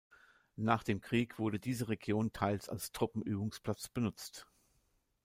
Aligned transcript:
Nach 0.55 0.81
dem 0.83 0.99
Krieg 0.99 1.37
wurde 1.37 1.59
diese 1.59 1.87
Region 1.89 2.33
teils 2.33 2.67
als 2.69 2.91
Truppenübungsplatz 2.91 3.87
benutzt. 3.89 4.47